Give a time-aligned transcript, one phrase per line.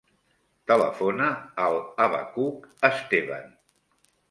[0.71, 1.27] Telefona
[1.67, 3.49] al Abacuc Estevan.